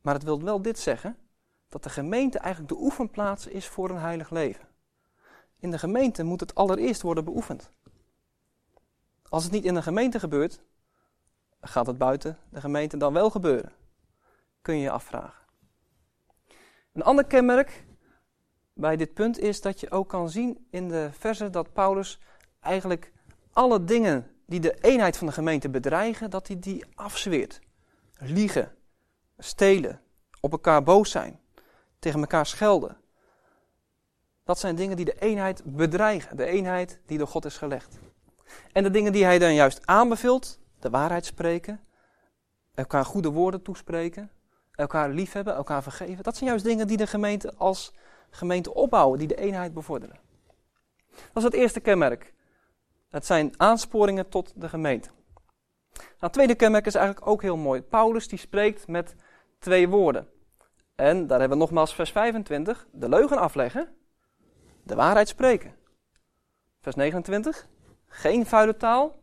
Maar 0.00 0.14
het 0.14 0.22
wil 0.22 0.42
wel 0.42 0.62
dit 0.62 0.78
zeggen, 0.78 1.16
dat 1.68 1.82
de 1.82 1.90
gemeente 1.90 2.38
eigenlijk 2.38 2.74
de 2.74 2.80
oefenplaats 2.80 3.46
is 3.46 3.66
voor 3.66 3.90
een 3.90 3.98
heilig 3.98 4.30
leven. 4.30 4.73
In 5.64 5.70
de 5.70 5.78
gemeente 5.78 6.22
moet 6.22 6.40
het 6.40 6.54
allereerst 6.54 7.02
worden 7.02 7.24
beoefend. 7.24 7.70
Als 9.28 9.44
het 9.44 9.52
niet 9.52 9.64
in 9.64 9.74
de 9.74 9.82
gemeente 9.82 10.18
gebeurt, 10.18 10.60
gaat 11.60 11.86
het 11.86 11.98
buiten 11.98 12.38
de 12.50 12.60
gemeente 12.60 12.96
dan 12.96 13.12
wel 13.12 13.30
gebeuren? 13.30 13.72
Kun 14.62 14.74
je 14.74 14.82
je 14.82 14.90
afvragen. 14.90 15.44
Een 16.92 17.02
ander 17.02 17.24
kenmerk 17.24 17.84
bij 18.72 18.96
dit 18.96 19.14
punt 19.14 19.38
is 19.38 19.60
dat 19.60 19.80
je 19.80 19.90
ook 19.90 20.08
kan 20.08 20.30
zien 20.30 20.66
in 20.70 20.88
de 20.88 21.08
versen 21.12 21.52
dat 21.52 21.72
Paulus 21.72 22.20
eigenlijk 22.60 23.12
alle 23.52 23.84
dingen 23.84 24.30
die 24.46 24.60
de 24.60 24.74
eenheid 24.80 25.16
van 25.16 25.26
de 25.26 25.32
gemeente 25.32 25.68
bedreigen, 25.68 26.30
dat 26.30 26.46
hij 26.46 26.58
die 26.58 26.84
afzweert. 26.94 27.60
Liegen, 28.18 28.74
stelen, 29.38 30.00
op 30.40 30.52
elkaar 30.52 30.82
boos 30.82 31.10
zijn, 31.10 31.40
tegen 31.98 32.20
elkaar 32.20 32.46
schelden. 32.46 33.02
Dat 34.44 34.58
zijn 34.58 34.74
dingen 34.74 34.96
die 34.96 35.04
de 35.04 35.18
eenheid 35.20 35.62
bedreigen, 35.64 36.36
de 36.36 36.44
eenheid 36.44 37.00
die 37.06 37.18
door 37.18 37.26
God 37.26 37.44
is 37.44 37.56
gelegd. 37.56 37.98
En 38.72 38.82
de 38.82 38.90
dingen 38.90 39.12
die 39.12 39.24
hij 39.24 39.38
dan 39.38 39.54
juist 39.54 39.86
aanbeveelt, 39.86 40.58
de 40.78 40.90
waarheid 40.90 41.24
spreken, 41.24 41.80
elkaar 42.74 43.04
goede 43.04 43.30
woorden 43.30 43.62
toespreken, 43.62 44.30
elkaar 44.72 45.10
liefhebben, 45.10 45.54
elkaar 45.54 45.82
vergeven, 45.82 46.24
dat 46.24 46.36
zijn 46.36 46.50
juist 46.50 46.64
dingen 46.64 46.86
die 46.86 46.96
de 46.96 47.06
gemeente 47.06 47.54
als 47.56 47.92
gemeente 48.30 48.74
opbouwen, 48.74 49.18
die 49.18 49.28
de 49.28 49.36
eenheid 49.36 49.74
bevorderen. 49.74 50.18
Dat 51.10 51.36
is 51.36 51.42
het 51.42 51.54
eerste 51.54 51.80
kenmerk. 51.80 52.32
Het 53.08 53.26
zijn 53.26 53.52
aansporingen 53.56 54.28
tot 54.28 54.52
de 54.56 54.68
gemeente. 54.68 55.08
Nou, 55.94 56.06
het 56.18 56.32
tweede 56.32 56.54
kenmerk 56.54 56.86
is 56.86 56.94
eigenlijk 56.94 57.26
ook 57.26 57.42
heel 57.42 57.56
mooi. 57.56 57.82
Paulus 57.82 58.28
die 58.28 58.38
spreekt 58.38 58.88
met 58.88 59.14
twee 59.58 59.88
woorden. 59.88 60.28
En 60.94 61.26
daar 61.26 61.40
hebben 61.40 61.58
we 61.58 61.64
nogmaals 61.64 61.94
vers 61.94 62.12
25, 62.12 62.86
de 62.92 63.08
leugen 63.08 63.38
afleggen, 63.38 63.94
de 64.84 64.94
waarheid 64.94 65.28
spreken. 65.28 65.74
Vers 66.80 66.96
29, 66.96 67.66
geen 68.06 68.46
vuile 68.46 68.76
taal 68.76 69.18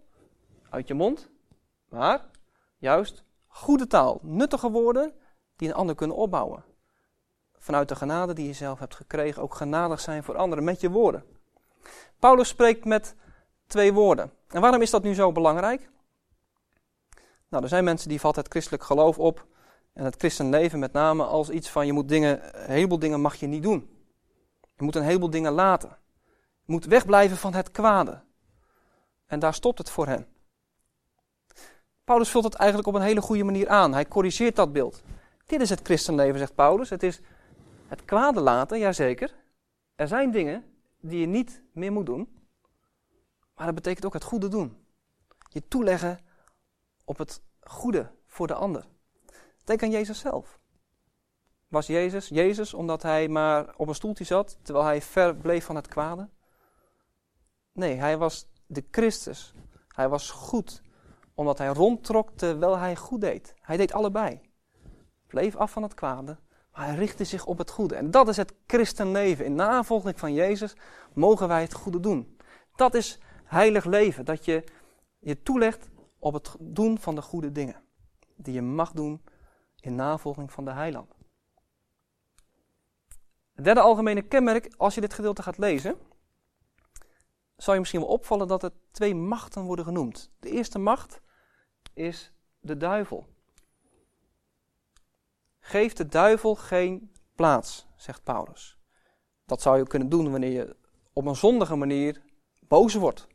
uit 0.69 0.87
je 0.87 0.93
mond, 0.93 1.29
maar 1.89 2.25
juist 2.77 3.23
goede 3.47 3.87
taal, 3.87 4.19
nuttige 4.21 4.71
woorden 4.71 5.13
die 5.55 5.67
een 5.67 5.75
ander 5.75 5.95
kunnen 5.95 6.17
opbouwen. 6.17 6.63
Vanuit 7.57 7.89
de 7.89 7.95
genade 7.95 8.33
die 8.33 8.47
je 8.47 8.53
zelf 8.53 8.79
hebt 8.79 8.95
gekregen, 8.95 9.41
ook 9.41 9.55
genadig 9.55 9.99
zijn 9.99 10.23
voor 10.23 10.37
anderen 10.37 10.63
met 10.63 10.81
je 10.81 10.89
woorden. 10.89 11.23
Paulus 12.19 12.47
spreekt 12.47 12.85
met 12.85 13.15
twee 13.67 13.93
woorden. 13.93 14.31
En 14.47 14.61
waarom 14.61 14.81
is 14.81 14.89
dat 14.89 15.03
nu 15.03 15.13
zo 15.13 15.31
belangrijk? 15.31 15.89
Nou, 17.49 17.63
er 17.63 17.69
zijn 17.69 17.83
mensen 17.83 18.09
die 18.09 18.19
vatten 18.19 18.43
het 18.43 18.51
christelijk 18.51 18.83
geloof 18.83 19.19
op 19.19 19.47
en 19.93 20.05
het 20.05 20.15
christenleven 20.15 20.79
met 20.79 20.93
name 20.93 21.23
als 21.23 21.49
iets 21.49 21.69
van 21.69 21.85
je 21.85 21.93
moet 21.93 22.09
dingen, 22.09 22.63
een 22.63 22.71
heleboel 22.71 22.99
dingen 22.99 23.21
mag 23.21 23.35
je 23.35 23.47
niet 23.47 23.63
doen. 23.63 23.90
Je 24.81 24.87
moet 24.87 24.95
een 24.95 25.03
heleboel 25.03 25.29
dingen 25.29 25.51
laten. 25.51 25.97
Je 26.65 26.71
moet 26.71 26.85
wegblijven 26.85 27.37
van 27.37 27.53
het 27.53 27.71
kwade. 27.71 28.21
En 29.25 29.39
daar 29.39 29.53
stopt 29.53 29.77
het 29.77 29.89
voor 29.89 30.07
hen. 30.07 30.27
Paulus 32.03 32.29
vult 32.29 32.43
het 32.43 32.53
eigenlijk 32.53 32.89
op 32.89 32.95
een 32.95 33.01
hele 33.01 33.21
goede 33.21 33.43
manier 33.43 33.69
aan. 33.69 33.93
Hij 33.93 34.07
corrigeert 34.07 34.55
dat 34.55 34.73
beeld. 34.73 35.03
Dit 35.45 35.61
is 35.61 35.69
het 35.69 35.79
christenleven, 35.83 36.39
zegt 36.39 36.55
Paulus. 36.55 36.89
Het 36.89 37.03
is 37.03 37.21
het 37.87 38.05
kwade 38.05 38.39
laten, 38.39 38.79
jazeker. 38.79 39.35
Er 39.95 40.07
zijn 40.07 40.31
dingen 40.31 40.65
die 40.99 41.19
je 41.19 41.27
niet 41.27 41.61
meer 41.73 41.91
moet 41.91 42.05
doen. 42.05 42.45
Maar 43.55 43.65
dat 43.65 43.75
betekent 43.75 44.05
ook 44.05 44.13
het 44.13 44.23
goede 44.23 44.47
doen. 44.47 44.85
Je 45.49 45.67
toeleggen 45.67 46.19
op 47.05 47.17
het 47.17 47.41
goede 47.59 48.11
voor 48.27 48.47
de 48.47 48.53
ander. 48.53 48.85
Denk 49.63 49.83
aan 49.83 49.91
Jezus 49.91 50.19
zelf. 50.19 50.60
Was 51.71 51.87
Jezus 51.87 52.27
Jezus 52.27 52.73
omdat 52.73 53.01
hij 53.01 53.27
maar 53.27 53.73
op 53.77 53.87
een 53.87 53.95
stoeltje 53.95 54.23
zat, 54.23 54.57
terwijl 54.61 54.85
hij 54.85 55.01
ver 55.01 55.35
bleef 55.35 55.65
van 55.65 55.75
het 55.75 55.87
kwade? 55.87 56.29
Nee, 57.73 57.95
hij 57.95 58.17
was 58.17 58.47
de 58.65 58.83
Christus. 58.91 59.53
Hij 59.87 60.09
was 60.09 60.29
goed, 60.29 60.81
omdat 61.33 61.57
hij 61.57 61.67
rondtrok 61.67 62.29
terwijl 62.35 62.77
hij 62.77 62.95
goed 62.95 63.21
deed. 63.21 63.53
Hij 63.61 63.77
deed 63.77 63.93
allebei. 63.93 64.41
Bleef 65.27 65.55
af 65.55 65.71
van 65.71 65.83
het 65.83 65.93
kwade, 65.93 66.37
maar 66.73 66.85
hij 66.85 66.95
richtte 66.95 67.23
zich 67.23 67.45
op 67.45 67.57
het 67.57 67.71
goede. 67.71 67.95
En 67.95 68.11
dat 68.11 68.27
is 68.27 68.37
het 68.37 68.53
christenleven. 68.67 69.45
In 69.45 69.55
navolging 69.55 70.19
van 70.19 70.33
Jezus 70.33 70.75
mogen 71.13 71.47
wij 71.47 71.61
het 71.61 71.73
goede 71.73 71.99
doen. 71.99 72.37
Dat 72.75 72.93
is 72.93 73.19
heilig 73.43 73.85
leven, 73.85 74.25
dat 74.25 74.45
je 74.45 74.63
je 75.19 75.41
toelegt 75.41 75.89
op 76.19 76.33
het 76.33 76.55
doen 76.59 76.99
van 76.99 77.15
de 77.15 77.21
goede 77.21 77.51
dingen. 77.51 77.81
Die 78.35 78.53
je 78.53 78.61
mag 78.61 78.91
doen 78.91 79.21
in 79.79 79.95
navolging 79.95 80.51
van 80.51 80.65
de 80.65 80.71
heiland. 80.71 81.19
Derde 83.61 83.79
algemene 83.79 84.21
kenmerk, 84.21 84.73
als 84.77 84.95
je 84.95 85.01
dit 85.01 85.13
gedeelte 85.13 85.43
gaat 85.43 85.57
lezen, 85.57 85.97
zal 87.55 87.73
je 87.73 87.79
misschien 87.79 87.99
wel 87.99 88.09
opvallen 88.09 88.47
dat 88.47 88.63
er 88.63 88.71
twee 88.91 89.15
machten 89.15 89.63
worden 89.63 89.85
genoemd. 89.85 90.31
De 90.39 90.49
eerste 90.49 90.79
macht 90.79 91.21
is 91.93 92.33
de 92.59 92.77
duivel. 92.77 93.27
Geef 95.59 95.93
de 95.93 96.05
duivel 96.05 96.55
geen 96.55 97.11
plaats, 97.35 97.87
zegt 97.95 98.23
Paulus. 98.23 98.79
Dat 99.45 99.61
zou 99.61 99.77
je 99.77 99.87
kunnen 99.87 100.09
doen 100.09 100.31
wanneer 100.31 100.51
je 100.51 100.75
op 101.13 101.25
een 101.25 101.35
zondige 101.35 101.75
manier 101.75 102.21
boos 102.59 102.93
wordt. 102.93 103.27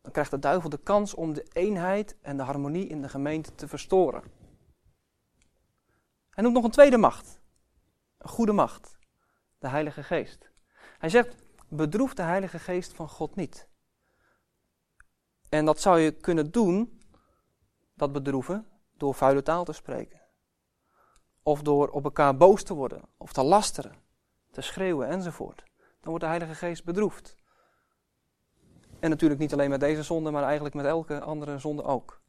Dan 0.00 0.12
krijgt 0.12 0.30
de 0.30 0.38
duivel 0.38 0.70
de 0.70 0.82
kans 0.82 1.14
om 1.14 1.32
de 1.32 1.46
eenheid 1.52 2.16
en 2.20 2.36
de 2.36 2.42
harmonie 2.42 2.86
in 2.86 3.02
de 3.02 3.08
gemeente 3.08 3.54
te 3.54 3.68
verstoren. 3.68 4.22
Hij 6.30 6.42
noemt 6.42 6.54
nog 6.54 6.64
een 6.64 6.70
tweede 6.70 6.98
macht. 6.98 7.40
Een 8.18 8.28
goede 8.28 8.52
macht. 8.52 8.95
De 9.66 9.72
Heilige 9.72 10.02
Geest. 10.02 10.50
Hij 10.98 11.08
zegt, 11.08 11.36
bedroef 11.68 12.14
de 12.14 12.22
Heilige 12.22 12.58
Geest 12.58 12.92
van 12.92 13.08
God 13.08 13.36
niet. 13.36 13.68
En 15.48 15.64
dat 15.64 15.80
zou 15.80 15.98
je 15.98 16.10
kunnen 16.10 16.50
doen, 16.50 17.00
dat 17.94 18.12
bedroeven, 18.12 18.66
door 18.96 19.14
vuile 19.14 19.42
taal 19.42 19.64
te 19.64 19.72
spreken. 19.72 20.20
Of 21.42 21.62
door 21.62 21.88
op 21.88 22.04
elkaar 22.04 22.36
boos 22.36 22.62
te 22.62 22.74
worden, 22.74 23.02
of 23.16 23.32
te 23.32 23.42
lasteren, 23.42 23.94
te 24.50 24.60
schreeuwen 24.60 25.08
enzovoort. 25.08 25.62
Dan 25.76 26.10
wordt 26.10 26.20
de 26.20 26.30
Heilige 26.30 26.54
Geest 26.54 26.84
bedroefd. 26.84 27.36
En 29.00 29.10
natuurlijk 29.10 29.40
niet 29.40 29.52
alleen 29.52 29.70
met 29.70 29.80
deze 29.80 30.02
zonde, 30.02 30.30
maar 30.30 30.44
eigenlijk 30.44 30.74
met 30.74 30.86
elke 30.86 31.20
andere 31.20 31.58
zonde 31.58 31.82
ook. 31.82 32.20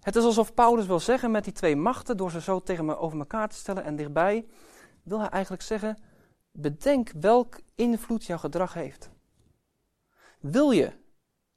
Het 0.00 0.16
is 0.16 0.24
alsof 0.24 0.54
Paulus 0.54 0.86
wil 0.86 1.00
zeggen 1.00 1.30
met 1.30 1.44
die 1.44 1.52
twee 1.52 1.76
machten, 1.76 2.16
door 2.16 2.30
ze 2.30 2.40
zo 2.40 2.62
tegen 2.62 2.84
me 2.84 2.96
over 2.96 3.18
elkaar 3.18 3.48
te 3.48 3.56
stellen 3.56 3.84
en 3.84 3.96
dichtbij, 3.96 4.46
wil 5.06 5.18
hij 5.18 5.28
eigenlijk 5.28 5.62
zeggen, 5.62 5.98
bedenk 6.50 7.10
welk 7.20 7.60
invloed 7.74 8.24
jouw 8.24 8.38
gedrag 8.38 8.74
heeft. 8.74 9.10
Wil 10.40 10.70
je 10.70 10.92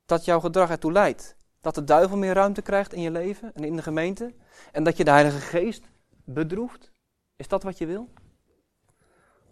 dat 0.06 0.25
jouw 0.25 0.39
gedrag 0.39 0.70
ertoe 0.70 0.91
leidt 0.91 1.36
dat 1.62 1.75
de 1.75 1.84
duivel 1.84 2.18
meer 2.18 2.34
ruimte 2.34 2.62
krijgt 2.62 2.94
in 2.94 3.01
je 3.01 3.12
leven 3.12 3.53
en 3.53 3.63
in 3.63 3.75
de 3.75 3.82
gemeente 3.82 4.36
en 4.72 4.84
dat 4.84 4.98
je 4.98 5.03
de 5.03 5.12
Heilige 5.12 5.39
Geest 5.39 5.84
bedroeft? 6.24 6.91
Is 7.36 7.48
dat 7.48 7.63
wat 7.63 7.77
je 7.77 7.86
wil? 7.86 8.10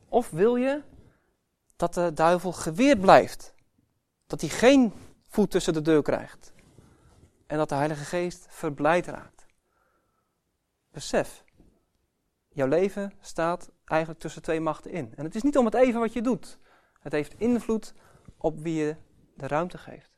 Of 0.10 0.30
wil 0.30 0.56
je 0.56 0.82
dat 1.76 1.94
de 1.94 2.14
duivel 2.14 2.52
geweerd 2.52 3.02
blijft? 3.02 3.54
Dat 4.28 4.42
hij 4.42 4.50
geen 4.50 4.94
voet 5.28 5.52
tussen 5.52 5.74
de 5.74 5.82
deur 5.82 6.02
krijgt? 6.02 6.56
en 7.48 7.58
dat 7.58 7.70
de 7.70 7.76
Heilige 7.76 8.04
Geest 8.04 8.46
verblijd 8.50 9.08
raakt. 9.08 9.46
Besef, 10.92 11.44
jouw 12.50 12.68
leven 12.68 13.14
staat 13.20 13.72
eigenlijk 13.90 14.20
tussen 14.20 14.42
twee 14.42 14.60
machten 14.60 14.92
in. 14.92 15.14
En 15.16 15.26
het 15.26 15.36
is 15.36 15.42
niet 15.42 15.58
om 15.58 15.66
het 15.66 15.74
even 15.74 16.00
wat 16.00 16.14
je 16.14 16.22
doet. 16.22 16.60
Het 17.00 17.12
heeft 17.12 17.40
invloed 17.40 17.94
op 18.38 18.60
wie 18.60 18.86
je 18.86 18.96
de 19.36 19.48
ruimte 19.48 19.78
geeft. 19.78 20.12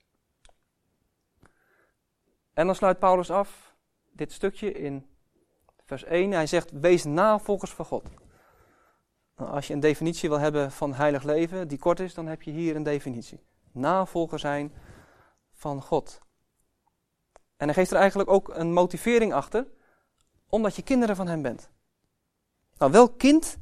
En 2.54 2.66
dan 2.66 2.76
sluit 2.76 3.00
Paulus 3.00 3.32
af 3.32 3.76
dit 4.12 4.32
stukje 4.32 4.72
in 4.72 5.08
vers 5.86 6.04
1. 6.04 6.32
Hij 6.32 6.48
zegt: 6.48 6.72
Wees 6.72 7.04
navolgers 7.04 7.72
van 7.72 7.86
God. 7.86 8.10
Nou, 9.36 9.52
als 9.52 9.68
je 9.68 9.74
een 9.74 9.80
definitie 9.80 10.30
wil 10.30 10.40
hebben 10.40 10.72
van 10.72 10.94
heilig 10.94 11.24
leven 11.24 11.68
die 11.68 11.78
kort 11.78 12.00
is, 12.00 12.14
dan 12.14 12.28
heb 12.28 12.42
je 12.42 12.52
hier 12.52 12.76
een 12.76 12.84
definitie. 12.84 13.44
navolger 13.72 14.40
zijn 14.40 14.74
van 15.54 15.82
God. 15.82 16.22
En 17.58 17.66
hij 17.66 17.74
geeft 17.74 17.92
er 17.92 17.98
eigenlijk 17.98 18.30
ook 18.30 18.50
een 18.54 18.74
motivering 18.74 19.34
achter, 19.34 19.68
omdat 20.50 20.76
je 20.76 20.82
kinderen 20.82 21.16
van 21.16 21.28
hem 21.28 21.42
bent. 21.42 21.70
Nou, 22.80 22.92
welk 22.92 23.18
kind 23.18 23.58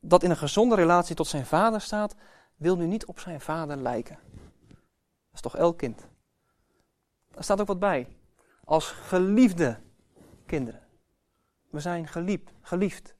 dat 0.00 0.22
in 0.22 0.30
een 0.30 0.36
gezonde 0.36 0.74
relatie 0.74 1.16
tot 1.16 1.26
zijn 1.26 1.46
vader 1.46 1.80
staat, 1.80 2.14
wil 2.56 2.76
nu 2.76 2.86
niet 2.86 3.06
op 3.06 3.20
zijn 3.20 3.40
vader 3.40 3.76
lijken. 3.76 4.18
Dat 4.68 5.34
is 5.34 5.40
toch 5.40 5.56
elk 5.56 5.78
kind. 5.78 6.08
Daar 7.30 7.44
staat 7.44 7.60
ook 7.60 7.66
wat 7.66 7.78
bij. 7.78 8.16
Als 8.64 8.90
geliefde 8.90 9.80
kinderen. 10.46 10.86
We 11.70 11.80
zijn 11.80 12.08
geliefd, 12.08 12.52
geliefd. 12.60 13.14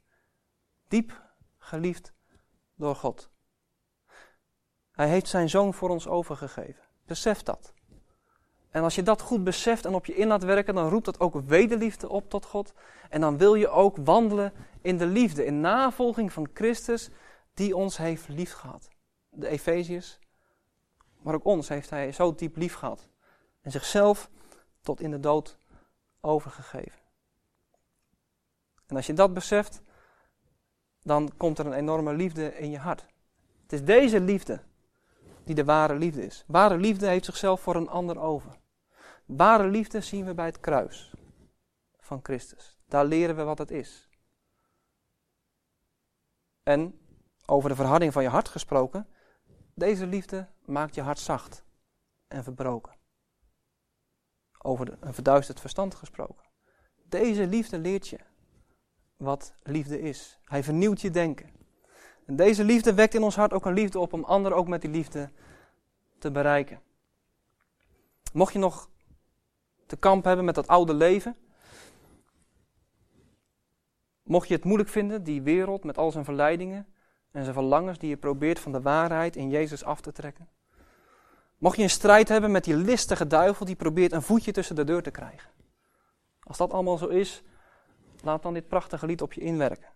Diep 0.89 1.23
geliefd 1.59 2.13
door 2.75 2.97
God. 2.97 3.31
Hij 4.91 5.09
heeft 5.09 5.29
zijn 5.29 5.49
zoon 5.49 5.75
voor 5.75 5.91
ons 5.91 6.09
overgegeven. 6.09 6.85
Besef 7.07 7.43
dat. 7.43 7.72
En 8.73 8.83
als 8.83 8.95
je 8.95 9.03
dat 9.03 9.21
goed 9.21 9.45
beseft 9.45 9.85
en 9.85 9.95
op 9.95 10.07
je 10.07 10.15
in 10.15 10.27
laat 10.27 10.43
werken, 10.43 10.75
dan 10.75 10.89
roept 10.89 11.05
dat 11.05 11.21
ook 11.21 11.35
wederliefde 11.47 12.09
op 12.09 12.31
tot 12.31 12.45
God. 12.45 12.73
En 13.09 13.21
dan 13.21 13.39
wil 13.39 13.55
je 13.55 13.69
ook 13.69 13.97
wandelen 14.05 14.53
in 14.81 14.99
de 14.99 15.07
liefde, 15.07 15.45
in 15.45 15.61
navolging 15.61 16.33
van 16.33 16.49
Christus, 16.55 17.11
die 17.55 17.77
ons 17.77 17.97
heeft 17.97 18.29
liefgehad. 18.29 18.89
De 19.31 19.49
Efeziërs, 19.49 20.19
maar 21.23 21.35
ook 21.35 21.45
ons 21.45 21.69
heeft 21.69 21.91
hij 21.91 22.13
zo 22.13 22.35
diep 22.35 22.57
lief 22.57 22.75
gehad. 22.75 23.09
En 23.61 23.71
zichzelf 23.71 24.31
tot 24.81 25.01
in 25.01 25.11
de 25.11 25.21
dood 25.21 25.59
overgegeven. 26.21 27.01
En 28.87 28.97
als 28.97 29.07
je 29.07 29.13
dat 29.13 29.35
beseft, 29.35 29.83
dan 31.03 31.33
komt 31.37 31.59
er 31.59 31.67
een 31.67 31.73
enorme 31.73 32.15
liefde 32.15 32.59
in 32.59 32.71
je 32.71 32.79
hart. 32.79 33.07
Het 33.63 33.73
is 33.73 33.85
deze 33.85 34.21
liefde 34.21 34.61
die 35.45 35.55
de 35.55 35.65
ware 35.65 35.95
liefde 35.95 36.25
is. 36.25 36.45
Ware 36.47 36.77
liefde 36.77 37.07
heeft 37.07 37.25
zichzelf 37.25 37.61
voor 37.61 37.77
een 37.77 37.89
ander 37.89 38.21
over. 38.21 38.61
Ware 39.25 39.67
liefde 39.67 40.01
zien 40.01 40.25
we 40.25 40.35
bij 40.35 40.47
het 40.47 40.61
kruis 40.61 41.15
van 41.99 42.21
Christus. 42.23 42.79
Daar 42.87 43.05
leren 43.05 43.37
we 43.37 43.43
wat 43.43 43.59
het 43.59 43.71
is. 43.71 44.09
En 46.63 47.01
over 47.47 47.69
de 47.69 47.75
verharding 47.75 48.13
van 48.13 48.23
je 48.23 48.29
hart 48.29 48.49
gesproken, 48.49 49.09
deze 49.75 50.07
liefde 50.07 50.49
maakt 50.65 50.95
je 50.95 51.03
hart 51.03 51.19
zacht 51.19 51.65
en 52.29 52.45
verbroken. 52.45 52.93
Over 54.59 54.97
een 55.01 55.15
verduisterd 55.15 55.61
verstand 55.61 55.95
gesproken. 55.95 56.45
Deze 57.03 57.47
liefde 57.47 57.79
leert 57.79 58.09
je 58.09 58.19
wat 59.17 59.55
liefde 59.63 60.01
is. 60.01 60.39
Hij 60.45 60.63
vernieuwt 60.63 61.01
je 61.01 61.11
denken. 61.11 61.51
En 62.27 62.37
deze 62.37 62.65
liefde 62.65 62.95
wekt 62.95 63.15
in 63.15 63.23
ons 63.23 63.37
hart 63.37 63.53
ook 63.53 63.67
een 63.67 63.73
liefde 63.73 63.99
op 63.99 64.13
om 64.13 64.25
anderen 64.25 64.59
ook 64.59 64.69
met 64.69 64.81
die 64.81 64.91
liefde 64.91 65.31
te 66.19 66.31
bereiken. 66.31 66.81
Mocht 68.33 68.53
je 68.53 68.59
nog 68.59 68.91
te 69.93 69.99
kamp 69.99 70.25
hebben 70.25 70.45
met 70.45 70.55
dat 70.55 70.67
oude 70.67 70.95
leven, 70.95 71.37
mocht 74.23 74.49
je 74.49 74.55
het 74.55 74.65
moeilijk 74.65 74.89
vinden, 74.89 75.25
die 75.25 75.43
wereld 75.43 75.85
met 75.85 75.99
al 75.99 76.11
zijn 76.11 76.25
verleidingen 76.25 76.87
en 77.31 77.43
zijn 77.43 77.55
verlangens 77.55 77.99
die 77.99 78.09
je 78.09 78.17
probeert 78.17 78.59
van 78.59 78.73
de 78.73 78.81
waarheid 78.81 79.37
in 79.37 79.51
Jezus 79.51 79.85
af 79.85 80.01
te 80.01 80.13
trekken. 80.13 80.49
Mocht 81.59 81.77
je 81.77 81.83
een 81.83 81.91
strijd 81.91 82.29
hebben 82.29 82.51
met 82.51 82.65
die 82.65 82.77
listige 82.77 83.27
duivel 83.27 83.67
die 83.67 83.77
probeert 83.77 84.13
een 84.13 84.23
voetje 84.23 84.53
tussen 84.53 84.77
de 84.77 84.85
deur 84.85 85.03
te 85.03 85.11
krijgen. 85.11 85.51
Als 86.41 86.57
dat 86.57 86.73
allemaal 86.73 86.99
zo 86.99 87.07
is, 87.07 87.43
laat 88.23 88.43
dan 88.43 88.55
dit 88.55 88.69
prachtige 88.69 89.07
lied 89.07 89.23
op 89.23 89.33
je 89.33 89.41
inwerken. 89.41 89.89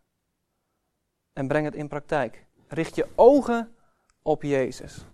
En 1.33 1.49
breng 1.49 1.65
het 1.65 1.75
in 1.75 1.89
praktijk. 1.89 2.47
Richt 2.69 2.95
je 2.95 3.07
ogen 3.15 3.75
op 4.23 4.43
Jezus. 4.43 5.07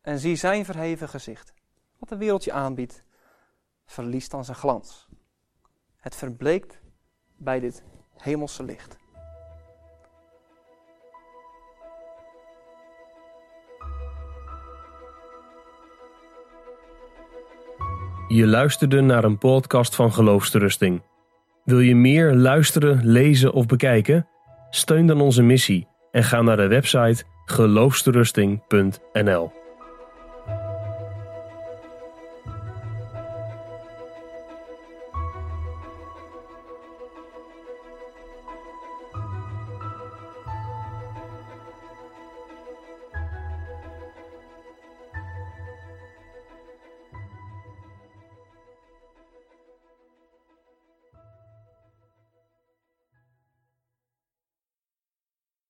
En 0.00 0.18
zie 0.18 0.36
zijn 0.36 0.64
verheven 0.64 1.08
gezicht. 1.08 1.52
Wat 1.98 2.08
de 2.08 2.16
wereld 2.16 2.44
je 2.44 2.52
aanbiedt, 2.52 3.04
verliest 3.90 4.30
dan 4.30 4.44
zijn 4.44 4.56
glans. 4.56 5.08
Het 5.96 6.16
verbleekt 6.16 6.80
bij 7.36 7.60
dit 7.60 7.84
hemelse 8.16 8.62
licht. 8.62 8.98
Je 18.28 18.46
luisterde 18.46 19.00
naar 19.00 19.24
een 19.24 19.38
podcast 19.38 19.94
van 19.94 20.12
Geloofsterusting. 20.12 21.02
Wil 21.64 21.80
je 21.80 21.94
meer 21.94 22.34
luisteren, 22.34 23.06
lezen 23.06 23.52
of 23.52 23.66
bekijken? 23.66 24.28
Steun 24.70 25.06
dan 25.06 25.20
onze 25.20 25.42
missie 25.42 25.88
en 26.10 26.24
ga 26.24 26.42
naar 26.42 26.56
de 26.56 26.66
website 26.66 27.24
geloofsterusting.nl. 27.44 29.59